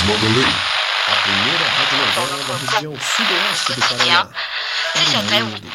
Mandolei, 0.00 0.42
a 1.06 1.16
primeira 1.22 1.68
radionovela 1.68 2.44
da 2.44 2.56
região 2.56 2.94
sudoeste 2.98 3.74
do 3.74 3.80
Paraná. 3.82 4.30
Para 5.28 5.44
o 5.44 5.46
mundo. 5.48 5.68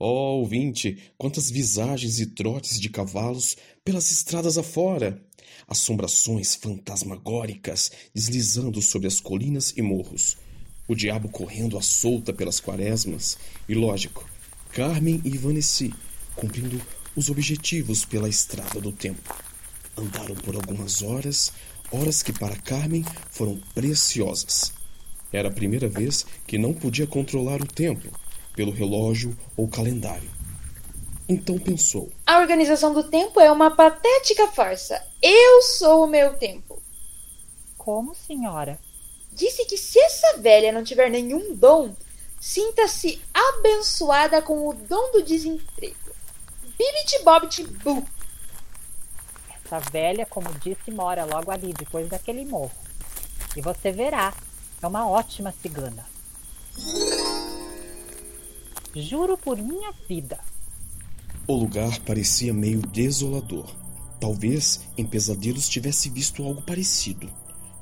Ó 0.00 0.06
oh, 0.08 0.38
ouvinte, 0.38 1.12
quantas 1.18 1.50
visagens 1.50 2.18
e 2.18 2.24
trotes 2.24 2.80
de 2.80 2.88
cavalos 2.88 3.54
pelas 3.84 4.10
estradas 4.10 4.56
afora! 4.56 5.22
Assombrações 5.68 6.54
fantasmagóricas 6.54 7.92
deslizando 8.14 8.80
sobre 8.80 9.06
as 9.06 9.20
colinas 9.20 9.74
e 9.76 9.82
morros. 9.82 10.38
O 10.88 10.94
diabo 10.94 11.28
correndo 11.28 11.76
à 11.76 11.82
solta 11.82 12.32
pelas 12.32 12.58
quaresmas. 12.58 13.36
E 13.68 13.74
lógico, 13.74 14.26
Carmen 14.70 15.20
e 15.26 15.34
Ivaneci 15.34 15.92
cumprindo 16.34 16.80
os 17.16 17.28
objetivos 17.30 18.04
pela 18.04 18.28
estrada 18.28 18.80
do 18.80 18.92
tempo. 18.92 19.34
Andaram 19.96 20.34
por 20.34 20.54
algumas 20.54 21.02
horas, 21.02 21.52
horas 21.90 22.22
que 22.22 22.32
para 22.32 22.56
Carmen 22.56 23.04
foram 23.30 23.60
preciosas. 23.74 24.72
Era 25.32 25.48
a 25.48 25.52
primeira 25.52 25.88
vez 25.88 26.26
que 26.46 26.58
não 26.58 26.72
podia 26.72 27.06
controlar 27.06 27.60
o 27.60 27.66
tempo 27.66 28.08
pelo 28.54 28.72
relógio 28.72 29.36
ou 29.56 29.68
calendário. 29.68 30.30
Então 31.28 31.58
pensou: 31.58 32.10
A 32.26 32.38
organização 32.38 32.92
do 32.92 33.04
tempo 33.04 33.40
é 33.40 33.50
uma 33.50 33.70
patética 33.70 34.48
farsa. 34.48 35.02
Eu 35.22 35.62
sou 35.62 36.04
o 36.04 36.08
meu 36.08 36.34
tempo. 36.34 36.80
Como, 37.78 38.14
senhora? 38.14 38.78
Disse 39.32 39.64
que 39.64 39.78
se 39.78 39.98
essa 39.98 40.38
velha 40.38 40.70
não 40.70 40.84
tiver 40.84 41.10
nenhum 41.10 41.54
dom, 41.54 41.94
sinta-se 42.38 43.20
abençoada 43.32 44.42
com 44.42 44.68
o 44.68 44.74
dom 44.74 45.12
do 45.12 45.22
desemprego. 45.22 46.01
Bibit 46.82 47.24
Bobbit 47.24 47.62
Boo. 47.84 48.04
Essa 49.54 49.78
velha, 49.78 50.26
como 50.26 50.52
disse, 50.54 50.90
mora 50.90 51.24
logo 51.24 51.52
ali, 51.52 51.72
depois 51.72 52.08
daquele 52.08 52.44
morro. 52.44 52.72
E 53.56 53.60
você 53.60 53.92
verá, 53.92 54.34
é 54.82 54.86
uma 54.88 55.08
ótima 55.08 55.54
cigana. 55.62 56.04
Juro 58.96 59.38
por 59.38 59.56
minha 59.56 59.92
vida. 60.08 60.40
O 61.46 61.54
lugar 61.54 62.00
parecia 62.00 62.52
meio 62.52 62.80
desolador. 62.80 63.72
Talvez 64.18 64.80
em 64.98 65.06
pesadelos 65.06 65.68
tivesse 65.68 66.10
visto 66.10 66.42
algo 66.42 66.62
parecido. 66.62 67.30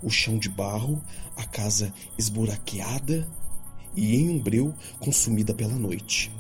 O 0.02 0.10
chão 0.10 0.38
de 0.38 0.50
barro, 0.50 1.02
a 1.36 1.46
casa 1.46 1.90
esburaqueada 2.18 3.26
e 3.96 4.16
em 4.16 4.28
um 4.28 4.38
breu 4.38 4.74
consumida 4.98 5.54
pela 5.54 5.74
noite. 5.74 6.30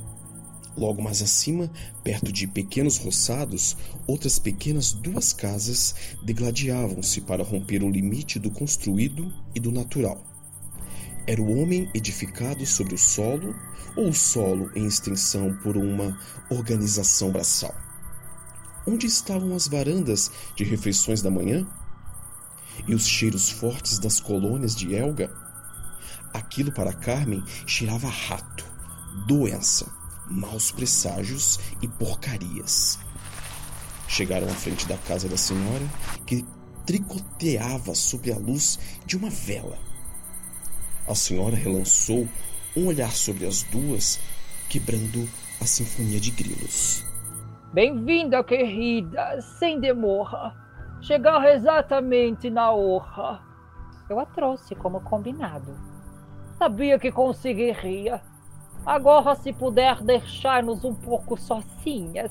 Logo 0.80 1.02
mais 1.02 1.20
acima, 1.20 1.70
perto 2.02 2.32
de 2.32 2.46
pequenos 2.46 2.96
roçados, 2.96 3.76
outras 4.06 4.38
pequenas 4.38 4.94
duas 4.94 5.30
casas 5.30 5.94
degladiavam-se 6.22 7.20
para 7.20 7.44
romper 7.44 7.82
o 7.82 7.90
limite 7.90 8.38
do 8.38 8.50
construído 8.50 9.30
e 9.54 9.60
do 9.60 9.70
natural. 9.70 10.24
Era 11.26 11.42
o 11.42 11.60
homem 11.60 11.90
edificado 11.92 12.64
sobre 12.64 12.94
o 12.94 12.98
solo 12.98 13.54
ou 13.94 14.08
o 14.08 14.14
solo 14.14 14.70
em 14.74 14.86
extensão 14.86 15.54
por 15.62 15.76
uma 15.76 16.18
organização 16.48 17.30
braçal? 17.30 17.74
Onde 18.86 19.06
estavam 19.06 19.54
as 19.54 19.68
varandas 19.68 20.30
de 20.56 20.64
refeições 20.64 21.20
da 21.20 21.30
manhã? 21.30 21.66
E 22.88 22.94
os 22.94 23.06
cheiros 23.06 23.50
fortes 23.50 23.98
das 23.98 24.18
colônias 24.18 24.74
de 24.74 24.94
Elga? 24.94 25.30
Aquilo 26.32 26.72
para 26.72 26.94
Carmen 26.94 27.44
cheirava 27.66 28.08
rato, 28.08 28.64
doença, 29.26 29.99
maus 30.30 30.70
presságios 30.70 31.58
e 31.82 31.88
porcarias. 31.88 32.98
Chegaram 34.06 34.46
à 34.46 34.54
frente 34.54 34.86
da 34.86 34.96
casa 34.96 35.28
da 35.28 35.36
senhora, 35.36 35.84
que 36.26 36.44
tricoteava 36.86 37.94
sob 37.94 38.32
a 38.32 38.38
luz 38.38 38.78
de 39.04 39.16
uma 39.16 39.30
vela. 39.30 39.78
A 41.06 41.14
senhora 41.14 41.56
relançou 41.56 42.28
um 42.76 42.86
olhar 42.86 43.10
sobre 43.10 43.46
as 43.46 43.62
duas, 43.64 44.20
quebrando 44.68 45.28
a 45.60 45.66
sinfonia 45.66 46.20
de 46.20 46.30
grilos. 46.30 47.04
Bem-vinda, 47.72 48.42
querida, 48.42 49.40
sem 49.58 49.80
demora. 49.80 50.54
Chegar 51.02 51.44
exatamente 51.54 52.50
na 52.50 52.72
hora. 52.72 53.40
Eu 54.08 54.18
a 54.18 54.26
trouxe 54.26 54.74
como 54.74 55.00
combinado. 55.00 55.76
Sabia 56.58 56.98
que 56.98 57.12
conseguiria. 57.12 58.20
Agora, 58.84 59.34
se 59.34 59.52
puder 59.52 60.02
deixar-nos 60.02 60.84
um 60.84 60.94
pouco 60.94 61.36
sozinhas. 61.36 62.30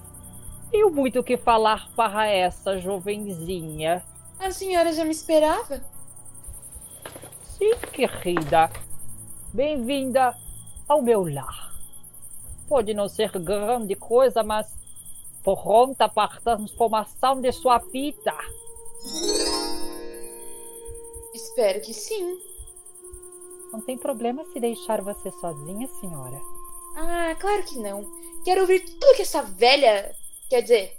Tenho 0.72 0.90
muito 0.92 1.24
que 1.24 1.38
falar 1.38 1.90
para 1.96 2.28
essa 2.28 2.78
jovenzinha. 2.78 4.04
A 4.40 4.52
senhora 4.52 4.94
já 4.94 5.04
me 5.04 5.12
esperava? 5.12 5.82
Sim, 7.44 7.76
querida. 7.92 8.70
Bem-vinda 9.54 10.36
ao 10.88 11.02
meu 11.02 11.24
lar. 11.24 11.74
Pode 12.68 12.94
não 12.94 13.10
ser 13.10 13.32
grande 13.40 13.96
coisa, 13.96 14.44
mas 14.44 14.76
pronta 15.44 16.08
para 16.08 16.36
a 16.36 16.42
transformação 16.42 17.42
de 17.42 17.52
sua 17.52 17.80
vida. 17.80 18.34
Espero 21.34 21.82
que 21.82 21.94
sim. 21.94 22.49
Não 23.72 23.82
tem 23.82 23.98
problema 23.98 24.44
se 24.52 24.60
deixar 24.60 25.02
você 25.02 25.32
sozinha, 25.32 25.88
senhora. 26.00 26.40
Ah, 26.96 27.36
claro 27.40 27.64
que 27.64 27.78
não. 27.78 28.04
Quero 28.44 28.62
ouvir 28.62 28.80
tudo 28.80 29.16
que 29.16 29.22
essa 29.22 29.42
velha, 29.42 30.16
quer 30.50 30.62
dizer, 30.62 30.98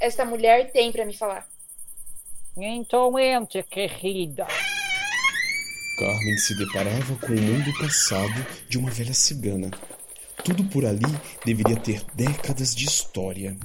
esta 0.00 0.24
mulher 0.24 0.72
tem 0.72 0.90
para 0.90 1.04
me 1.04 1.16
falar. 1.16 1.46
Então 2.56 3.18
entre, 3.18 3.62
querida. 3.62 4.46
Carmen 5.98 6.38
se 6.38 6.54
deparava 6.56 7.16
com 7.16 7.32
o 7.32 7.40
mundo 7.40 7.72
passado 7.78 8.46
de 8.68 8.78
uma 8.78 8.90
velha 8.90 9.14
cigana. 9.14 9.70
Tudo 10.44 10.64
por 10.64 10.84
ali 10.84 11.04
deveria 11.44 11.76
ter 11.76 12.04
décadas 12.14 12.74
de 12.74 12.84
história. 12.84 13.56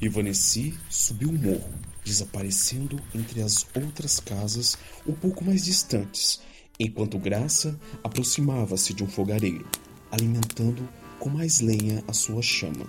Ivaneci 0.00 0.78
subiu 0.88 1.30
o 1.30 1.32
morro, 1.32 1.74
desaparecendo 2.04 3.00
entre 3.14 3.42
as 3.42 3.66
outras 3.74 4.20
casas 4.20 4.78
um 5.06 5.12
pouco 5.12 5.44
mais 5.44 5.64
distantes, 5.64 6.40
enquanto 6.78 7.18
Graça 7.18 7.78
aproximava-se 8.02 8.94
de 8.94 9.02
um 9.02 9.08
fogareiro, 9.08 9.66
alimentando 10.10 10.88
com 11.18 11.28
mais 11.28 11.60
lenha 11.60 12.02
a 12.06 12.12
sua 12.12 12.42
chama. 12.42 12.86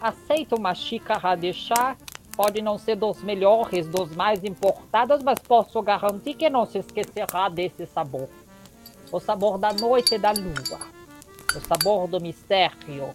Aceita 0.00 0.54
uma 0.54 0.74
xícara 0.74 1.34
de 1.34 1.52
chá 1.52 1.96
Pode 2.36 2.60
não 2.60 2.76
ser 2.76 2.96
dos 2.96 3.22
melhores, 3.22 3.86
dos 3.86 4.14
mais 4.14 4.44
importados, 4.44 5.22
mas 5.22 5.38
posso 5.38 5.80
garantir 5.80 6.34
que 6.34 6.50
não 6.50 6.66
se 6.66 6.78
esquecerá 6.78 7.48
desse 7.48 7.86
sabor. 7.86 8.28
O 9.10 9.18
sabor 9.18 9.56
da 9.56 9.72
noite 9.72 10.16
e 10.16 10.18
da 10.18 10.32
lua. 10.32 10.78
O 11.56 11.60
sabor 11.66 12.06
do 12.06 12.20
mistério. 12.20 13.14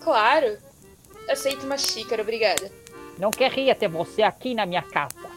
Claro. 0.00 0.58
Aceito 1.30 1.64
uma 1.64 1.78
xícara, 1.78 2.20
obrigada. 2.20 2.70
Não 3.18 3.30
queria 3.30 3.74
ter 3.74 3.88
você 3.88 4.20
aqui 4.20 4.52
na 4.52 4.66
minha 4.66 4.82
casa. 4.82 5.33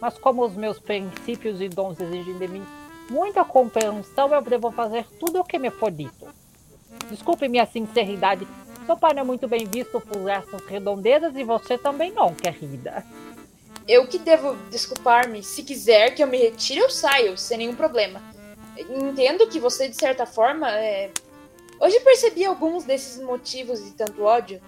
Mas 0.00 0.16
como 0.18 0.44
os 0.44 0.54
meus 0.54 0.78
princípios 0.78 1.60
e 1.60 1.68
dons 1.68 2.00
exigem 2.00 2.38
de 2.38 2.48
mim 2.48 2.64
muita 3.10 3.44
compreensão, 3.44 4.32
eu 4.32 4.42
devo 4.42 4.70
fazer 4.70 5.06
tudo 5.18 5.40
o 5.40 5.44
que 5.44 5.58
me 5.58 5.70
for 5.70 5.90
dito. 5.90 6.26
Desculpe 7.10 7.48
minha 7.48 7.66
sinceridade, 7.66 8.46
seu 8.88 8.96
pai 8.96 9.12
não 9.12 9.20
é 9.20 9.24
muito 9.24 9.46
bem 9.46 9.66
visto 9.66 10.00
por 10.00 10.30
essas 10.30 10.64
redondezas 10.64 11.36
e 11.36 11.44
você 11.44 11.76
também 11.76 12.10
não, 12.10 12.34
querida. 12.34 13.04
Eu 13.86 14.06
que 14.06 14.18
devo 14.18 14.54
desculpar-me. 14.70 15.42
Se 15.42 15.62
quiser 15.62 16.14
que 16.14 16.22
eu 16.22 16.26
me 16.26 16.38
retire, 16.38 16.80
eu 16.80 16.88
saio, 16.88 17.36
sem 17.36 17.58
nenhum 17.58 17.74
problema. 17.74 18.22
Entendo 18.78 19.46
que 19.46 19.60
você, 19.60 19.88
de 19.88 19.96
certa 19.96 20.24
forma, 20.24 20.70
é... 20.70 21.10
Hoje 21.78 22.00
percebi 22.00 22.46
alguns 22.46 22.84
desses 22.84 23.22
motivos 23.22 23.84
de 23.84 23.92
tanto 23.92 24.22
ódio. 24.22 24.60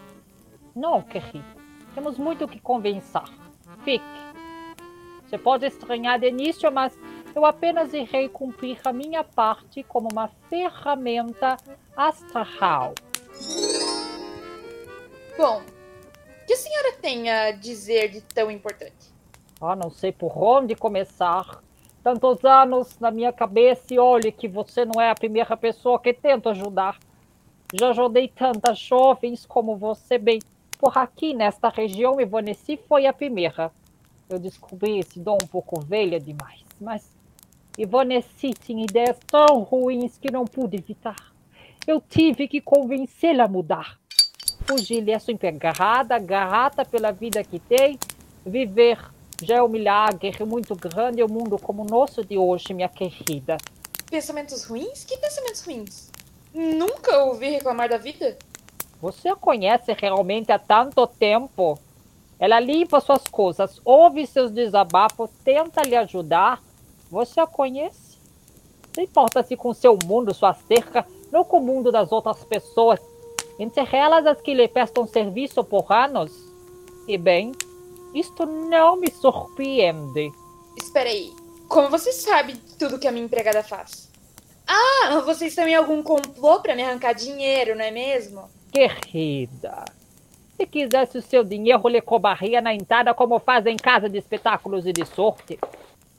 Não, 0.76 1.00
querida. 1.02 1.44
Temos 1.94 2.18
muito 2.18 2.44
o 2.44 2.48
que 2.48 2.60
conversar. 2.60 3.28
Fique. 3.84 4.04
Você 5.30 5.38
pode 5.38 5.64
estranhar 5.64 6.18
de 6.18 6.26
início, 6.26 6.72
mas 6.72 6.98
eu 7.36 7.46
apenas 7.46 7.94
irei 7.94 8.28
cumprir 8.28 8.80
a 8.84 8.92
minha 8.92 9.22
parte 9.22 9.80
como 9.84 10.08
uma 10.10 10.26
ferramenta 10.48 11.56
astral. 11.96 12.94
Bom, 15.38 15.62
o 15.62 16.46
que 16.46 16.52
a 16.52 16.56
senhora 16.56 16.94
tem 17.00 17.30
a 17.30 17.52
dizer 17.52 18.08
de 18.08 18.20
tão 18.22 18.50
importante? 18.50 19.14
Ah, 19.60 19.76
não 19.76 19.88
sei 19.88 20.10
por 20.10 20.36
onde 20.36 20.74
começar. 20.74 21.62
Tantos 22.02 22.44
anos 22.44 22.98
na 22.98 23.12
minha 23.12 23.32
cabeça 23.32 23.94
e 23.94 24.00
olhe 24.00 24.32
que 24.32 24.48
você 24.48 24.84
não 24.84 25.00
é 25.00 25.10
a 25.10 25.14
primeira 25.14 25.56
pessoa 25.56 26.00
que 26.00 26.12
tento 26.12 26.48
ajudar. 26.48 26.98
Já 27.72 27.90
ajudei 27.90 28.26
tantas 28.26 28.80
jovens 28.80 29.46
como 29.46 29.76
você 29.76 30.18
bem. 30.18 30.40
Por 30.76 30.98
aqui, 30.98 31.32
nesta 31.32 31.68
região, 31.68 32.20
Ivaneci 32.20 32.80
foi 32.88 33.06
a 33.06 33.12
primeira. 33.12 33.70
Eu 34.30 34.38
descobri 34.38 35.00
esse 35.00 35.18
dom 35.18 35.36
um 35.42 35.46
pouco 35.48 35.80
velha 35.80 36.20
demais, 36.20 36.60
mas 36.80 37.04
Ivaneci 37.76 38.54
tinha 38.54 38.84
ideias 38.84 39.18
tão 39.26 39.62
ruins 39.64 40.16
que 40.18 40.30
não 40.30 40.44
pude 40.44 40.76
evitar. 40.76 41.32
eu 41.84 42.00
tive 42.00 42.46
que 42.46 42.60
convencê-la 42.60 43.44
a 43.44 43.48
mudar. 43.48 43.98
Fugir 44.66 45.08
é 45.08 45.18
sua 45.18 45.32
empregada, 45.32 46.16
grata 46.20 46.84
pela 46.84 47.10
vida 47.10 47.42
que 47.42 47.58
tem. 47.58 47.98
Viver 48.46 48.98
já 49.42 49.56
é 49.56 49.62
um 49.62 49.68
milagre 49.68 50.44
muito 50.44 50.76
grande 50.76 51.20
em 51.20 51.24
um 51.24 51.28
mundo 51.28 51.58
como 51.58 51.82
o 51.82 51.86
nosso 51.86 52.24
de 52.24 52.38
hoje, 52.38 52.72
minha 52.72 52.88
querida. 52.88 53.56
Pensamentos 54.08 54.64
ruins? 54.64 55.02
Que 55.04 55.16
pensamentos 55.16 55.64
ruins? 55.64 56.10
Nunca 56.54 57.24
ouvi 57.24 57.48
reclamar 57.48 57.88
da 57.88 57.98
vida. 57.98 58.38
Você 59.02 59.28
a 59.28 59.34
conhece 59.34 59.92
realmente 59.92 60.52
há 60.52 60.58
tanto 60.58 61.04
tempo? 61.06 61.76
Ela 62.40 62.58
limpa 62.58 63.00
suas 63.00 63.24
coisas, 63.28 63.78
ouve 63.84 64.26
seus 64.26 64.50
desabafos, 64.50 65.28
tenta 65.44 65.82
lhe 65.82 65.94
ajudar. 65.94 66.62
Você 67.10 67.38
a 67.38 67.46
conhece? 67.46 68.18
Não 68.96 69.04
importa 69.04 69.42
se 69.42 69.56
com 69.56 69.74
seu 69.74 69.98
mundo, 70.04 70.32
sua 70.32 70.54
cerca, 70.54 71.06
não 71.30 71.44
com 71.44 71.58
o 71.58 71.62
mundo 71.62 71.92
das 71.92 72.10
outras 72.10 72.42
pessoas, 72.44 72.98
entre 73.58 73.86
elas 73.94 74.26
as 74.26 74.40
que 74.40 74.54
lhe 74.54 74.66
prestam 74.66 75.06
serviço 75.06 75.62
por 75.62 75.92
anos. 75.92 76.32
E 77.06 77.18
bem, 77.18 77.52
isto 78.14 78.46
não 78.46 78.96
me 78.96 79.10
surpreende. 79.10 80.32
Espera 80.78 81.10
aí. 81.10 81.32
Como 81.68 81.90
você 81.90 82.10
sabe 82.10 82.56
tudo 82.78 82.98
que 82.98 83.06
a 83.06 83.12
minha 83.12 83.24
empregada 83.24 83.62
faz? 83.62 84.10
Ah, 84.66 85.20
vocês 85.24 85.52
estão 85.52 85.68
em 85.68 85.74
algum 85.74 86.02
complô 86.02 86.60
para 86.60 86.74
me 86.74 86.82
arrancar 86.82 87.12
dinheiro, 87.12 87.76
não 87.76 87.84
é 87.84 87.90
mesmo? 87.90 88.48
Querida, 88.72 89.84
se 90.60 90.66
quisesse 90.66 91.16
o 91.16 91.22
seu 91.22 91.42
dinheiro, 91.42 91.88
lhe 91.88 92.02
cobraria 92.02 92.60
na 92.60 92.74
entrada 92.74 93.14
como 93.14 93.38
fazem 93.38 93.72
em 93.72 93.78
casa 93.78 94.10
de 94.10 94.18
espetáculos 94.18 94.84
e 94.86 94.92
de 94.92 95.06
sorte. 95.06 95.58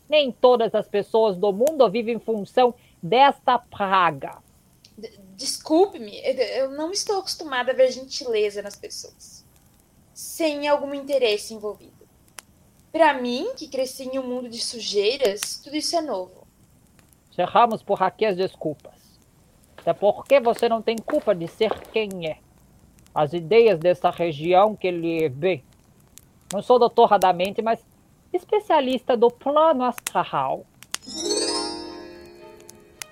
Nem 0.10 0.32
todas 0.32 0.74
as 0.74 0.88
pessoas 0.88 1.38
do 1.38 1.54
mundo 1.54 1.88
vivem 1.92 2.16
em 2.16 2.20
função 2.20 2.74
desta 3.02 3.60
praga. 3.60 4.40
Desculpe-me, 5.36 6.20
eu 6.58 6.72
não 6.72 6.92
estou 6.92 7.20
acostumada 7.20 7.72
a 7.72 7.76
ver 7.76 7.92
gentileza 7.92 8.64
nas 8.64 8.76
pessoas, 8.76 9.46
sem 10.12 10.68
algum 10.68 10.94
interesse 10.94 11.54
envolvido. 11.54 11.92
Para 12.92 13.14
mim, 13.14 13.54
que 13.56 13.68
cresci 13.68 14.04
em 14.04 14.18
um 14.18 14.28
mundo 14.28 14.50
de 14.50 14.60
sujeiras, 14.60 15.62
tudo 15.64 15.76
isso 15.76 15.96
é 15.96 16.02
novo. 16.02 16.48
Cerramos 17.36 17.84
por 17.84 18.02
aqui 18.02 18.26
as 18.26 18.36
desculpas. 18.36 19.00
Até 19.78 19.94
porque 19.94 20.40
você 20.40 20.68
não 20.68 20.82
tem 20.82 20.98
culpa 20.98 21.34
de 21.34 21.48
ser 21.48 21.72
quem 21.92 22.28
é. 22.28 22.38
As 23.14 23.34
ideias 23.34 23.80
dessa 23.80 24.10
região 24.10 24.76
que 24.76 24.88
ele 24.88 25.30
vê. 25.30 25.64
Não 26.54 26.62
sou 26.62 26.80
doutora 26.80 27.18
da 27.18 27.34
mente, 27.34 27.62
mas 27.62 27.86
especialista 28.34 29.18
do 29.18 29.30
plano 29.30 29.84
astral. 29.84 30.66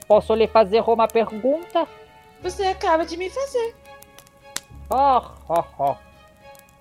Posso 0.08 0.34
lhe 0.34 0.48
fazer 0.48 0.82
uma 0.82 1.08
pergunta? 1.08 1.88
Você 2.42 2.64
acaba 2.64 3.06
de 3.06 3.18
me 3.18 3.30
fazer. 3.30 3.76
Oh, 4.90 5.22
oh, 5.48 5.64
oh. 5.78 5.96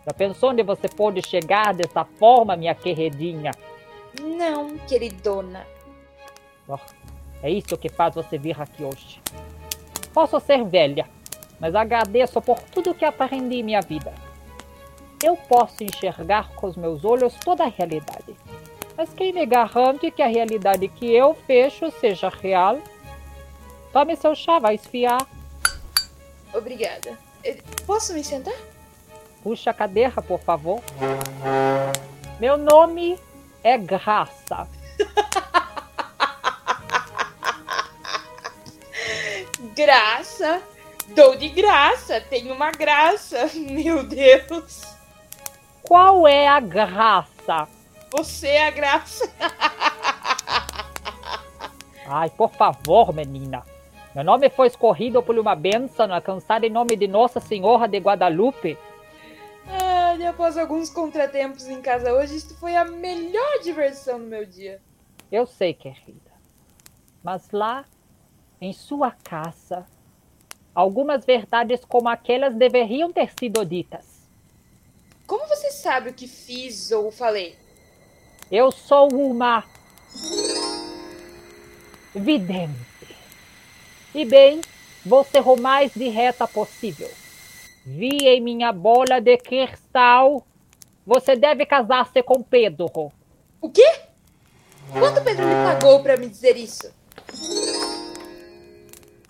Já 0.06 0.14
pensou 0.14 0.50
onde 0.50 0.62
você 0.62 0.88
pode 0.88 1.20
chegar 1.28 1.74
dessa 1.74 2.04
forma, 2.04 2.56
minha 2.56 2.74
queridinha? 2.74 3.50
Não, 4.20 4.78
queridona. 4.78 5.66
Oh, 6.66 6.78
é 7.42 7.50
isso 7.50 7.76
que 7.76 7.88
faz 7.88 8.14
você 8.14 8.38
vir 8.38 8.58
aqui 8.58 8.82
hoje. 8.82 9.20
Posso 10.14 10.40
ser 10.40 10.64
velha, 10.64 11.06
mas 11.60 11.74
agradeço 11.74 12.40
por 12.40 12.60
tudo 12.60 12.94
que 12.94 13.04
aprendi 13.04 13.56
em 13.56 13.62
minha 13.62 13.80
vida. 13.80 14.12
Eu 15.22 15.36
posso 15.36 15.82
enxergar 15.82 16.50
com 16.54 16.66
os 16.66 16.76
meus 16.76 17.04
olhos 17.04 17.34
toda 17.34 17.64
a 17.64 17.68
realidade. 17.68 18.36
Mas 18.96 19.12
quem 19.14 19.32
me 19.32 19.44
garante 19.46 20.10
que 20.10 20.22
a 20.22 20.26
realidade 20.26 20.88
que 20.88 21.12
eu 21.12 21.34
fecho 21.34 21.90
seja 22.00 22.28
real? 22.28 22.78
Tome 23.92 24.16
seu 24.16 24.34
chá, 24.34 24.58
vai 24.58 24.74
esfiar. 24.76 25.26
Obrigada. 26.52 27.18
Eh, 27.44 27.58
posso 27.86 28.12
me 28.14 28.22
sentar? 28.22 28.54
Puxa 29.42 29.70
a 29.70 29.74
cadeira, 29.74 30.20
por 30.22 30.40
favor. 30.40 30.80
Meu 32.40 32.56
nome 32.56 33.18
é 33.62 33.76
Graça. 33.78 34.68
graça? 39.74 40.60
Dou 41.14 41.36
de 41.36 41.48
graça, 41.48 42.20
tenho 42.20 42.54
uma 42.54 42.70
graça. 42.70 43.50
Meu 43.54 44.02
Deus. 44.02 44.82
Qual 45.82 46.28
é 46.28 46.46
a 46.46 46.60
graça? 46.60 47.68
Você 48.10 48.48
é 48.48 48.66
a 48.66 48.70
graça. 48.70 49.30
Ai, 52.06 52.30
por 52.30 52.50
favor, 52.50 53.12
menina. 53.12 53.64
Meu 54.14 54.24
nome 54.24 54.48
foi 54.50 54.66
escorrido 54.66 55.22
por 55.22 55.38
uma 55.38 55.54
bênção 55.54 56.12
alcançada 56.12 56.66
em 56.66 56.70
nome 56.70 56.96
de 56.96 57.06
Nossa 57.06 57.40
Senhora 57.40 57.86
de 57.86 57.98
Guadalupe. 57.98 58.78
Ah, 59.68 60.16
e 60.18 60.26
após 60.26 60.56
alguns 60.56 60.88
contratempos 60.88 61.68
em 61.68 61.82
casa 61.82 62.12
hoje, 62.12 62.36
isto 62.36 62.54
foi 62.56 62.74
a 62.74 62.84
melhor 62.84 63.58
diversão 63.62 64.18
do 64.18 64.26
meu 64.26 64.46
dia. 64.46 64.80
Eu 65.30 65.46
sei, 65.46 65.74
querida. 65.74 66.32
Mas 67.22 67.50
lá, 67.50 67.84
em 68.60 68.72
sua 68.72 69.10
casa, 69.10 69.84
algumas 70.78 71.24
verdades 71.24 71.80
como 71.84 72.08
aquelas 72.08 72.54
deveriam 72.54 73.12
ter 73.12 73.32
sido 73.36 73.64
ditas. 73.64 74.04
Como 75.26 75.48
você 75.48 75.72
sabe 75.72 76.10
o 76.10 76.14
que 76.14 76.28
fiz 76.28 76.92
ou 76.92 77.10
falei? 77.10 77.56
Eu 78.48 78.70
sou 78.70 79.08
uma 79.12 79.64
vidente. 82.14 82.72
E 84.14 84.24
bem, 84.24 84.60
vou 85.04 85.24
ser 85.24 85.40
o 85.40 85.56
mais 85.56 85.90
direta 85.94 86.46
possível. 86.46 87.10
Vi 87.84 88.28
em 88.28 88.40
minha 88.40 88.72
bola 88.72 89.20
de 89.20 89.36
cristal. 89.36 90.46
Você 91.04 91.34
deve 91.34 91.66
casar-se 91.66 92.22
com 92.22 92.40
Pedro. 92.40 92.88
O 93.60 93.68
quê? 93.68 94.00
Quanto 94.92 95.24
Pedro 95.24 95.44
me 95.44 95.54
pagou 95.54 96.00
para 96.04 96.16
me 96.16 96.28
dizer 96.28 96.56
isso? 96.56 96.88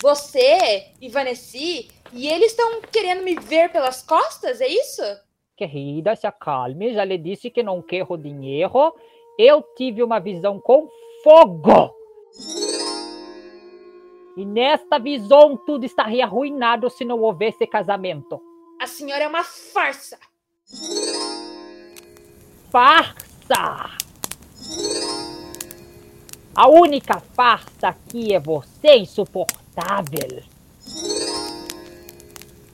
Você, 0.01 0.93
Ivanesi 1.01 1.89
e 2.13 2.27
eles 2.27 2.51
estão 2.51 2.81
querendo 2.81 3.21
me 3.21 3.35
ver 3.35 3.69
pelas 3.69 4.01
costas, 4.01 4.61
é 4.61 4.67
isso? 4.67 5.01
Querida, 5.57 6.15
se 6.15 6.25
acalme. 6.25 6.93
Já 6.93 7.03
lhe 7.03 7.17
disse 7.17 7.49
que 7.49 7.61
não 7.61 7.81
quero 7.81 8.17
dinheiro. 8.17 8.95
Eu 9.37 9.61
tive 9.75 10.01
uma 10.01 10.19
visão 10.19 10.59
com 10.59 10.87
fogo. 11.21 11.93
E 14.37 14.45
nesta 14.45 14.97
visão 14.97 15.57
tudo 15.57 15.85
estaria 15.85 16.23
arruinado 16.23 16.89
se 16.89 17.03
não 17.03 17.19
houvesse 17.19 17.67
casamento. 17.67 18.41
A 18.81 18.87
senhora 18.87 19.25
é 19.25 19.27
uma 19.27 19.43
farsa. 19.43 20.17
Farsa! 22.71 23.97
A 26.55 26.69
única 26.69 27.19
farsa 27.19 27.89
aqui 27.89 28.33
é 28.33 28.39
você, 28.39 28.95
insuportável. 28.95 29.58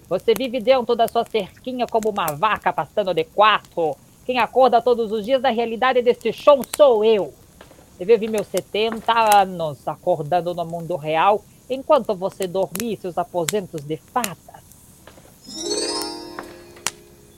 Você 0.08 0.34
vive 0.36 0.60
dentro 0.60 0.96
da 0.96 1.08
sua 1.08 1.26
cerquinha 1.26 1.88
como 1.88 2.10
uma 2.10 2.28
vaca 2.28 2.72
pastando 2.72 3.14
de 3.14 3.24
quatro. 3.24 3.96
Quem 4.26 4.40
acorda 4.40 4.82
todos 4.82 5.12
os 5.12 5.26
dias 5.26 5.42
da 5.42 5.50
realidade 5.50 6.02
desse 6.02 6.32
show 6.32 6.62
sou 6.76 7.04
eu. 7.04 7.34
Eu 8.00 8.06
vivi 8.06 8.28
meus 8.28 8.48
70 8.48 9.12
anos 9.42 9.88
acordando 9.88 10.54
no 10.54 10.66
mundo 10.66 10.96
real 10.96 11.44
enquanto 11.70 12.14
você 12.14 12.46
dormia 12.46 12.98
seus 12.98 13.18
aposentos 13.18 13.82
de 13.82 13.98
fadas. 13.98 14.64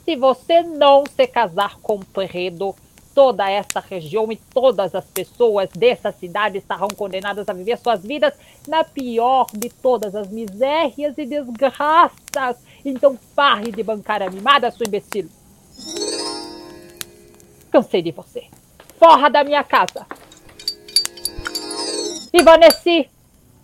Se 0.03 0.15
você 0.15 0.61
não 0.61 1.03
se 1.05 1.27
casar 1.27 1.77
com 1.81 1.99
Peredo, 1.99 2.73
toda 3.17 3.49
essa 3.49 3.79
região 3.79 4.31
e 4.31 4.35
todas 4.35 4.93
as 4.93 5.03
pessoas 5.05 5.71
dessa 5.71 6.11
cidade 6.11 6.59
estarão 6.59 6.87
condenadas 6.87 7.49
a 7.49 7.53
viver 7.53 7.75
suas 7.79 8.03
vidas 8.03 8.31
na 8.67 8.83
pior 8.83 9.47
de 9.51 9.69
todas 9.69 10.13
as 10.13 10.29
misérias 10.29 11.17
e 11.17 11.25
desgraças. 11.25 12.63
Então 12.85 13.17
pare 13.35 13.71
de 13.71 13.81
bancar 13.81 14.21
animada, 14.21 14.69
sua 14.69 14.85
imbecil. 14.85 15.27
Cansei 17.71 18.03
de 18.03 18.11
você. 18.11 18.43
Forra 18.99 19.29
da 19.29 19.43
minha 19.43 19.63
casa. 19.63 20.05
Ivaneci, 22.31 23.09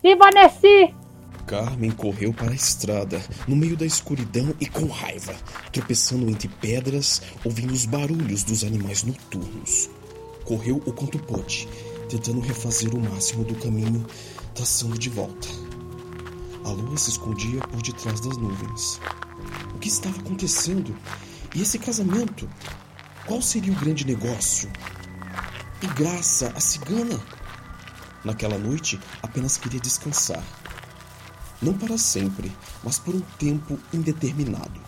Ivaneci! 0.03 1.02
Carmen 1.45 1.91
correu 1.91 2.33
para 2.33 2.51
a 2.51 2.55
estrada, 2.55 3.21
no 3.47 3.55
meio 3.55 3.75
da 3.75 3.85
escuridão 3.85 4.53
e 4.59 4.65
com 4.65 4.87
raiva, 4.87 5.35
tropeçando 5.71 6.29
entre 6.29 6.47
pedras, 6.47 7.21
ouvindo 7.43 7.73
os 7.73 7.85
barulhos 7.85 8.43
dos 8.43 8.63
animais 8.63 9.03
noturnos. 9.03 9.89
Correu 10.45 10.77
o 10.85 10.93
quanto 10.93 11.19
pôde, 11.19 11.67
tentando 12.09 12.39
refazer 12.39 12.95
o 12.95 12.99
máximo 12.99 13.43
do 13.43 13.55
caminho, 13.55 14.05
traçando 14.55 14.97
de 14.97 15.09
volta. 15.09 15.47
A 16.63 16.69
lua 16.69 16.97
se 16.97 17.09
escondia 17.09 17.59
por 17.59 17.81
detrás 17.81 18.21
das 18.21 18.37
nuvens. 18.37 19.01
O 19.75 19.79
que 19.79 19.89
estava 19.89 20.17
acontecendo? 20.19 20.95
E 21.53 21.61
esse 21.61 21.77
casamento? 21.77 22.49
Qual 23.25 23.41
seria 23.41 23.73
o 23.73 23.75
grande 23.75 24.05
negócio? 24.05 24.71
E 25.81 25.87
Graça, 25.87 26.53
a 26.55 26.59
cigana? 26.61 27.19
Naquela 28.23 28.57
noite, 28.57 28.97
apenas 29.21 29.57
queria 29.57 29.79
descansar. 29.81 30.41
Não 31.63 31.73
para 31.73 31.97
sempre, 31.97 32.51
mas 32.83 32.99
por 32.99 33.15
um 33.15 33.21
tempo 33.39 33.79
indeterminado. 33.93 34.81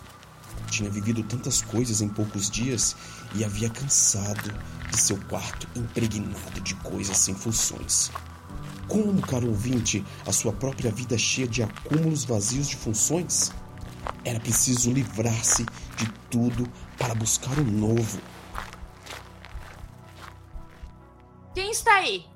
Tinha 0.68 0.90
vivido 0.90 1.22
tantas 1.22 1.62
coisas 1.62 2.02
em 2.02 2.08
poucos 2.08 2.50
dias 2.50 2.94
e 3.34 3.42
havia 3.42 3.70
cansado 3.70 4.52
de 4.90 5.00
seu 5.00 5.16
quarto 5.24 5.66
impregnado 5.74 6.60
de 6.60 6.74
coisas 6.76 7.16
sem 7.16 7.34
funções. 7.34 8.12
Como, 8.88 9.22
caro 9.22 9.48
ouvinte, 9.48 10.04
a 10.26 10.32
sua 10.32 10.52
própria 10.52 10.90
vida 10.90 11.16
cheia 11.16 11.48
de 11.48 11.62
acúmulos 11.62 12.24
vazios 12.24 12.68
de 12.68 12.76
funções? 12.76 13.52
Era 14.22 14.38
preciso 14.38 14.92
livrar-se 14.92 15.64
de 15.96 16.12
tudo 16.30 16.68
para 16.98 17.14
buscar 17.14 17.58
o 17.58 17.64
novo. 17.64 18.20
Quem 21.54 21.70
está 21.70 21.94
aí? 21.94 22.26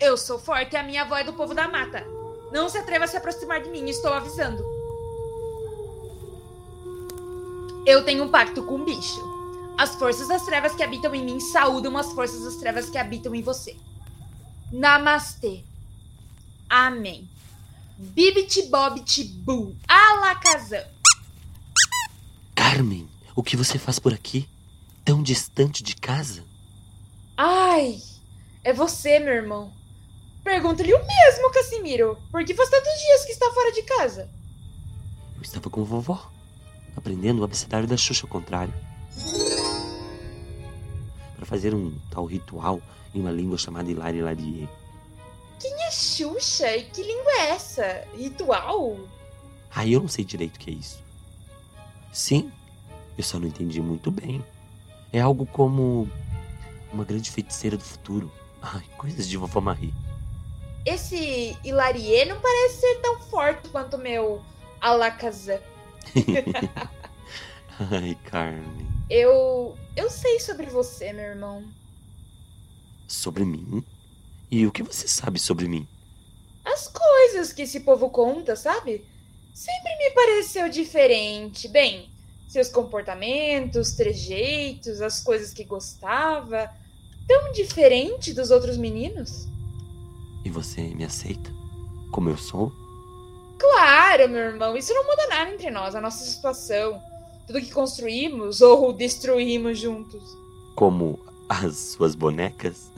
Eu 0.00 0.16
sou 0.16 0.38
forte 0.38 0.72
e 0.72 0.76
a 0.76 0.82
minha 0.82 1.02
avó 1.02 1.16
é 1.18 1.24
do 1.24 1.34
povo 1.34 1.52
da 1.52 1.68
mata. 1.68 2.15
Não 2.52 2.68
se 2.68 2.78
atreva 2.78 3.04
a 3.04 3.08
se 3.08 3.16
aproximar 3.16 3.62
de 3.62 3.70
mim, 3.70 3.88
estou 3.88 4.12
avisando. 4.12 4.64
Eu 7.86 8.04
tenho 8.04 8.24
um 8.24 8.28
pacto 8.28 8.62
com 8.64 8.76
o 8.76 8.84
bicho. 8.84 9.20
As 9.78 9.94
forças 9.94 10.28
das 10.28 10.44
trevas 10.44 10.74
que 10.74 10.82
habitam 10.82 11.14
em 11.14 11.24
mim 11.24 11.38
saúdam 11.38 11.96
as 11.96 12.12
forças 12.12 12.42
das 12.42 12.56
trevas 12.56 12.88
que 12.88 12.98
habitam 12.98 13.34
em 13.34 13.42
você. 13.42 13.76
Namastê. 14.72 15.62
Amém. 16.68 17.28
Bibit 17.96 18.62
bobit 18.68 19.24
bu. 19.24 19.76
Alakazam. 19.86 20.84
Carmen, 22.54 23.08
o 23.34 23.42
que 23.42 23.56
você 23.56 23.78
faz 23.78 23.98
por 23.98 24.12
aqui? 24.12 24.48
Tão 25.04 25.22
distante 25.22 25.82
de 25.82 25.94
casa? 25.94 26.42
Ai, 27.36 28.00
é 28.64 28.72
você, 28.72 29.18
meu 29.18 29.34
irmão. 29.34 29.75
Pergunta-lhe 30.46 30.94
o 30.94 30.98
mesmo, 30.98 31.50
Casimiro. 31.50 32.16
Por 32.30 32.44
que 32.44 32.54
faz 32.54 32.70
tantos 32.70 33.00
dias 33.00 33.24
que 33.24 33.32
está 33.32 33.50
fora 33.50 33.72
de 33.72 33.82
casa? 33.82 34.30
Eu 35.34 35.42
estava 35.42 35.68
com 35.68 35.82
vovó, 35.82 36.30
aprendendo 36.96 37.40
o 37.40 37.44
abecedário 37.44 37.88
da 37.88 37.96
Xuxa 37.96 38.26
ao 38.26 38.30
contrário. 38.30 38.72
Para 41.34 41.44
fazer 41.44 41.74
um 41.74 41.92
tal 42.12 42.24
ritual 42.26 42.80
em 43.12 43.20
uma 43.20 43.32
língua 43.32 43.58
chamada 43.58 43.90
Hilari 43.90 44.22
Larie. 44.22 44.68
Quem 45.58 45.72
é 45.82 45.90
Xuxa 45.90 46.76
e 46.76 46.84
que 46.84 47.02
língua 47.02 47.32
é 47.40 47.50
essa? 47.50 48.04
Ritual? 48.16 49.00
Ah, 49.74 49.84
eu 49.84 50.00
não 50.00 50.08
sei 50.08 50.24
direito 50.24 50.54
o 50.54 50.60
que 50.60 50.70
é 50.70 50.74
isso. 50.74 51.02
Sim, 52.12 52.52
eu 53.18 53.24
só 53.24 53.40
não 53.40 53.48
entendi 53.48 53.80
muito 53.80 54.12
bem. 54.12 54.44
É 55.12 55.20
algo 55.20 55.44
como 55.44 56.08
uma 56.92 57.02
grande 57.02 57.32
feiticeira 57.32 57.76
do 57.76 57.82
futuro. 57.82 58.30
Ai, 58.62 58.84
coisas 58.96 59.28
de 59.28 59.36
vovó 59.36 59.60
Marie. 59.60 59.92
Esse 60.86 61.58
Hilarie 61.64 62.24
não 62.26 62.40
parece 62.40 62.80
ser 62.80 63.00
tão 63.00 63.18
forte 63.18 63.68
quanto 63.70 63.96
o 63.96 64.00
meu 64.00 64.40
Alakazam. 64.80 65.58
Ai, 67.90 68.16
Carmen. 68.24 68.86
Eu. 69.10 69.76
Eu 69.96 70.08
sei 70.08 70.38
sobre 70.38 70.66
você, 70.66 71.12
meu 71.12 71.24
irmão. 71.24 71.64
Sobre 73.08 73.44
mim? 73.44 73.84
E 74.48 74.64
o 74.64 74.70
que 74.70 74.84
você 74.84 75.08
sabe 75.08 75.40
sobre 75.40 75.66
mim? 75.66 75.88
As 76.64 76.86
coisas 76.86 77.52
que 77.52 77.62
esse 77.62 77.80
povo 77.80 78.08
conta, 78.08 78.54
sabe? 78.54 79.04
Sempre 79.52 79.96
me 79.96 80.10
pareceu 80.12 80.68
diferente. 80.68 81.66
Bem, 81.66 82.10
seus 82.46 82.68
comportamentos, 82.68 83.92
trejeitos, 83.92 85.00
as 85.00 85.20
coisas 85.20 85.52
que 85.52 85.64
gostava. 85.64 86.70
Tão 87.26 87.50
diferente 87.50 88.32
dos 88.32 88.52
outros 88.52 88.76
meninos. 88.76 89.48
E 90.46 90.48
você 90.48 90.80
me 90.80 91.04
aceita? 91.04 91.50
Como 92.12 92.30
eu 92.30 92.38
sou? 92.38 92.70
Claro, 93.58 94.28
meu 94.28 94.42
irmão. 94.42 94.76
Isso 94.76 94.94
não 94.94 95.04
muda 95.04 95.26
nada 95.26 95.50
entre 95.50 95.72
nós, 95.72 95.96
a 95.96 96.00
nossa 96.00 96.24
situação. 96.24 97.02
Tudo 97.48 97.60
que 97.60 97.72
construímos 97.72 98.60
ou 98.60 98.92
destruímos 98.92 99.76
juntos. 99.76 100.22
Como 100.76 101.18
as 101.48 101.76
suas 101.76 102.14
bonecas? 102.14 102.92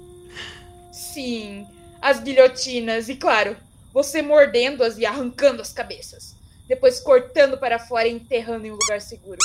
Sim, 0.92 1.66
as 2.02 2.20
guilhotinas, 2.20 3.08
e 3.08 3.16
claro, 3.16 3.56
você 3.90 4.20
mordendo-as 4.20 4.98
e 4.98 5.06
arrancando 5.06 5.62
as 5.62 5.72
cabeças. 5.72 6.36
Depois 6.66 7.00
cortando 7.00 7.56
para 7.56 7.78
fora 7.78 8.08
e 8.08 8.12
enterrando 8.12 8.66
em 8.66 8.72
um 8.72 8.76
lugar 8.76 9.00
seguro. 9.00 9.40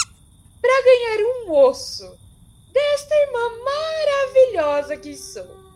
Para 0.62 0.84
ganhar 0.84 1.20
um 1.26 1.54
osso 1.54 2.18
desta 2.74 3.16
irmã 3.16 3.50
maravilhosa 3.64 4.98
que 4.98 5.16
sou. 5.16 5.73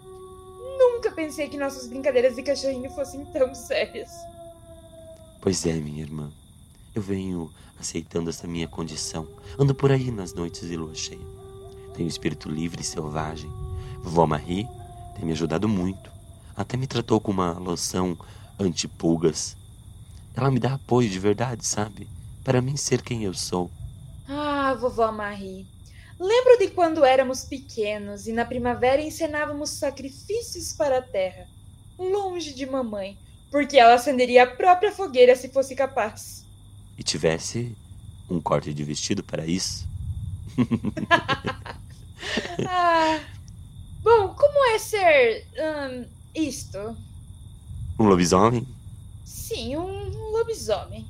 Nunca 0.77 1.11
pensei 1.11 1.47
que 1.49 1.57
nossas 1.57 1.87
brincadeiras 1.87 2.35
de 2.35 2.43
cachorrinho 2.43 2.89
fossem 2.91 3.25
tão 3.25 3.53
sérias. 3.55 4.11
Pois 5.41 5.65
é, 5.65 5.73
minha 5.73 6.01
irmã. 6.01 6.31
Eu 6.93 7.01
venho 7.01 7.51
aceitando 7.79 8.29
essa 8.29 8.47
minha 8.47 8.67
condição. 8.67 9.27
Ando 9.57 9.73
por 9.73 9.91
aí 9.91 10.11
nas 10.11 10.33
noites 10.33 10.67
de 10.67 10.75
lua 10.77 10.93
cheia. 10.95 11.25
Tenho 11.95 12.07
espírito 12.07 12.49
livre 12.49 12.81
e 12.81 12.85
selvagem. 12.85 13.49
Vovó 14.01 14.27
Marie 14.27 14.67
tem 15.15 15.25
me 15.25 15.31
ajudado 15.31 15.67
muito. 15.67 16.11
Até 16.55 16.77
me 16.77 16.87
tratou 16.87 17.19
com 17.19 17.31
uma 17.31 17.53
loção 17.53 18.17
antipulgas. 18.59 19.55
Ela 20.35 20.51
me 20.51 20.59
dá 20.59 20.73
apoio 20.73 21.09
de 21.09 21.19
verdade, 21.19 21.65
sabe? 21.65 22.07
Para 22.43 22.61
mim 22.61 22.77
ser 22.77 23.01
quem 23.01 23.23
eu 23.23 23.33
sou. 23.33 23.71
Ah, 24.27 24.75
vovó 24.79 25.11
Marie. 25.11 25.65
Lembro 26.19 26.57
de 26.57 26.69
quando 26.69 27.05
éramos 27.05 27.43
pequenos 27.43 28.27
e 28.27 28.31
na 28.31 28.43
primavera 28.43 29.01
encenávamos 29.01 29.69
sacrifícios 29.69 30.73
para 30.73 30.97
a 30.97 31.01
terra, 31.01 31.47
longe 31.97 32.53
de 32.53 32.65
mamãe, 32.65 33.17
porque 33.51 33.77
ela 33.77 33.93
acenderia 33.93 34.43
a 34.43 34.47
própria 34.47 34.91
fogueira 34.91 35.35
se 35.35 35.49
fosse 35.49 35.75
capaz. 35.75 36.43
E 36.97 37.03
tivesse 37.03 37.75
um 38.27 38.41
corte 38.41 38.73
de 38.73 38.83
vestido 38.83 39.23
para 39.23 39.45
isso. 39.45 39.87
ah, 42.67 43.19
bom, 44.01 44.33
como 44.33 44.73
é 44.73 44.79
ser 44.79 45.45
hum, 45.55 46.05
isto? 46.33 46.97
Um 47.99 48.05
lobisomem? 48.05 48.67
Sim, 49.23 49.77
um 49.77 50.31
lobisomem. 50.31 51.05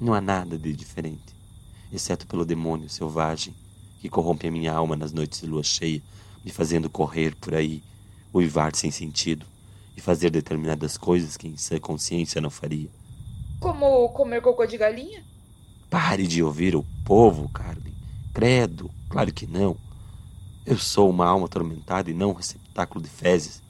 Não 0.00 0.14
há 0.14 0.20
nada 0.20 0.56
de 0.56 0.72
diferente, 0.72 1.34
exceto 1.92 2.24
pelo 2.24 2.44
demônio 2.44 2.88
selvagem 2.88 3.52
que 4.00 4.08
corrompe 4.08 4.46
a 4.46 4.50
minha 4.50 4.72
alma 4.72 4.96
nas 4.96 5.12
noites 5.12 5.40
de 5.40 5.46
lua 5.46 5.62
cheia, 5.62 6.02
me 6.44 6.50
fazendo 6.50 6.88
correr 6.88 7.34
por 7.36 7.54
aí, 7.54 7.82
uivar 8.32 8.74
sem 8.74 8.90
sentido 8.90 9.44
e 9.96 10.00
fazer 10.00 10.30
determinadas 10.30 10.96
coisas 10.96 11.36
que 11.36 11.48
em 11.48 11.56
sã 11.56 11.78
consciência 11.78 12.40
não 12.40 12.50
faria. 12.50 12.88
Como 13.58 14.08
comer 14.10 14.40
cocô 14.40 14.64
de 14.64 14.78
galinha? 14.78 15.24
Pare 15.90 16.26
de 16.26 16.42
ouvir 16.42 16.76
o 16.76 16.84
povo, 17.04 17.48
Carmen. 17.48 17.94
Credo, 18.32 18.90
claro 19.08 19.32
que 19.32 19.46
não. 19.46 19.76
Eu 20.64 20.78
sou 20.78 21.10
uma 21.10 21.26
alma 21.26 21.46
atormentada 21.46 22.10
e 22.10 22.14
não 22.14 22.30
um 22.30 22.34
receptáculo 22.34 23.02
de 23.02 23.10
fezes. 23.10 23.62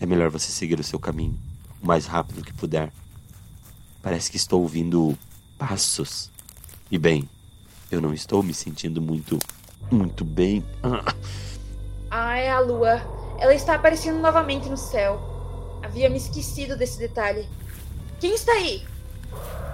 É 0.00 0.06
melhor 0.06 0.30
você 0.30 0.50
seguir 0.50 0.78
o 0.80 0.84
seu 0.84 0.98
caminho, 0.98 1.38
o 1.82 1.86
mais 1.86 2.06
rápido 2.06 2.42
que 2.42 2.52
puder. 2.52 2.92
Parece 4.00 4.30
que 4.30 4.36
estou 4.36 4.62
ouvindo 4.62 5.18
passos. 5.58 6.30
E 6.90 6.96
bem, 6.96 7.28
eu 7.90 8.00
não 8.00 8.12
estou 8.12 8.42
me 8.42 8.52
sentindo 8.52 9.00
muito. 9.00 9.38
muito 9.90 10.24
bem. 10.24 10.64
Ah, 12.10 12.36
é 12.36 12.50
a 12.50 12.60
lua. 12.60 13.00
Ela 13.38 13.54
está 13.54 13.74
aparecendo 13.74 14.18
novamente 14.18 14.68
no 14.68 14.76
céu. 14.76 15.20
Havia 15.82 16.08
me 16.08 16.16
esquecido 16.16 16.76
desse 16.76 16.98
detalhe. 16.98 17.48
Quem 18.18 18.34
está 18.34 18.52
aí? 18.52 18.82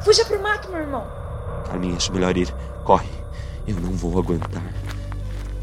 Fuja 0.02 0.24
pro 0.24 0.42
mato, 0.42 0.68
meu 0.70 0.80
irmão. 0.80 1.06
Carminha, 1.66 1.96
acho 1.96 2.12
melhor 2.12 2.36
ir. 2.36 2.52
Corre. 2.84 3.08
Eu 3.66 3.76
não 3.76 3.92
vou 3.92 4.18
aguentar. 4.18 4.62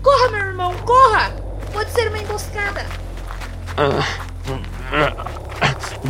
Corra, 0.01 0.29
meu 0.29 0.39
irmão, 0.39 0.73
corra! 0.85 1.31
Pode 1.73 1.91
ser 1.91 2.07
uma 2.07 2.17
emboscada. 2.17 2.85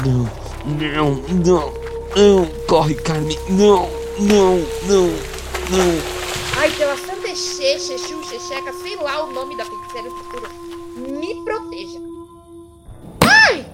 Não, 0.05 0.29
não, 0.77 1.15
não, 1.43 1.73
não. 2.15 2.45
Corre, 2.67 2.95
Carmen. 2.95 3.37
Não, 3.49 3.89
não, 4.19 4.57
não, 4.87 5.07
não. 5.71 6.18
Ai, 6.59 6.71
pela 6.71 6.97
Santa 6.97 7.29
Exê, 7.29 7.79
Xexu, 7.79 8.21
Xexeca, 8.21 8.73
sei 8.73 8.97
lá 8.97 9.23
o 9.23 9.31
nome 9.31 9.55
da 9.55 9.63
feiticeira 9.63 10.09
futura. 10.09 10.49
Me 10.97 11.33
proteja. 11.45 11.99
Ai! 13.23 13.65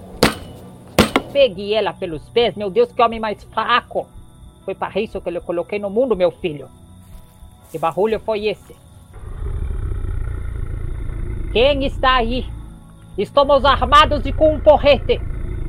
Pegue 1.32 1.74
ela 1.74 1.92
pelos 1.92 2.22
pés, 2.28 2.54
meu 2.54 2.70
Deus, 2.70 2.92
que 2.92 3.02
homem 3.02 3.18
mais 3.18 3.42
fraco. 3.42 4.06
Foi 4.64 4.72
para 4.72 5.00
isso 5.00 5.20
que 5.20 5.28
eu 5.28 5.42
coloquei 5.42 5.80
no 5.80 5.90
mundo, 5.90 6.14
meu 6.14 6.30
filho. 6.30 6.68
Que 7.72 7.78
barulho 7.78 8.20
foi 8.20 8.46
esse? 8.46 8.76
Quem 11.52 11.84
está 11.86 12.18
aí? 12.18 12.46
Estamos 13.18 13.64
armados 13.64 14.24
e 14.24 14.32
com 14.32 14.54
um 14.54 14.60
porrete. 14.60 15.20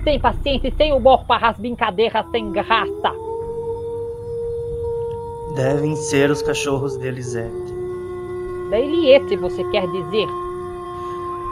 Sem 0.03 0.19
paciência 0.19 0.67
e 0.67 0.75
sem 0.75 0.93
humor 0.93 1.25
para 1.25 1.49
as 1.49 1.57
brincadeiras 1.57 2.29
sem 2.29 2.51
graça. 2.51 3.26
Devem 5.57 5.95
ser 5.95 6.29
os 6.29 6.43
cachorros 6.43 6.95
de 6.97 7.07
Elisete. 7.07 7.73
Da 8.69 8.77
Eliette, 8.77 9.35
você 9.37 9.63
quer 9.71 9.87
dizer? 9.87 10.27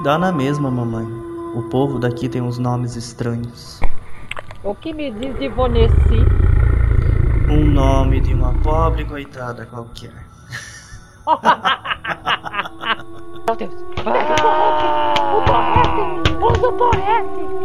Dá 0.03 0.15
na 0.19 0.31
mesma, 0.31 0.69
mamãe. 0.69 1.07
O 1.55 1.63
povo 1.71 1.97
daqui 1.97 2.29
tem 2.29 2.39
uns 2.39 2.59
nomes 2.59 2.95
estranhos. 2.95 3.81
O 4.63 4.75
que 4.75 4.93
me 4.93 5.09
diz 5.09 5.35
de 5.39 5.49
Vonesi? 5.49 6.23
Um 7.49 7.65
nome 7.65 8.21
de 8.21 8.31
uma 8.35 8.53
pobre 8.61 9.05
coitada 9.05 9.65
qualquer. 9.65 10.13
Meu 13.47 13.55
Deus. 13.57 13.73
Ah, 14.05 15.13
o 15.35 15.41
torrete! 15.45 16.35
Usa 16.43 16.67
o 16.67 16.71
torrete! 16.73 17.64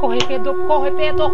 Corre, 0.00 0.18
corre, 0.18 0.26
Pedro, 0.26 0.66
corre, 0.66 0.90
Pedro! 0.92 1.30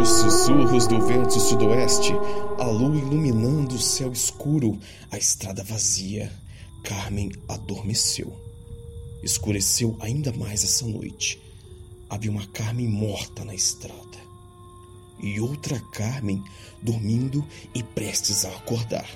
Os 0.00 0.08
sussurros 0.08 0.86
do 0.86 1.00
vento 1.06 1.38
sudoeste, 1.38 2.14
a 2.58 2.64
lua 2.64 2.96
iluminando 2.96 3.74
o 3.74 3.78
céu 3.78 4.10
escuro, 4.10 4.78
a 5.10 5.18
estrada 5.18 5.62
vazia. 5.62 6.32
Carmen 6.82 7.30
adormeceu. 7.46 8.32
Escureceu 9.22 9.98
ainda 10.00 10.32
mais 10.32 10.64
essa 10.64 10.86
noite. 10.86 11.42
Havia 12.08 12.30
uma 12.30 12.46
Carmen 12.46 12.88
morta 12.88 13.44
na 13.44 13.54
estrada. 13.54 14.18
E 15.22 15.38
outra 15.38 15.78
Carmen 15.92 16.42
dormindo 16.80 17.46
e 17.74 17.82
prestes 17.82 18.46
a 18.46 18.48
acordar. 18.48 19.06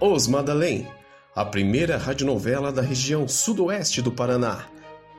Os 0.00 0.26
Madalém, 0.26 0.88
a 1.36 1.44
primeira 1.44 1.98
radionovela 1.98 2.72
da 2.72 2.80
região 2.80 3.28
sudoeste 3.28 4.00
do 4.00 4.10
Paraná, 4.10 4.66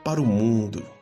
para 0.04 0.20
o 0.20 0.26
mundo. 0.26 0.95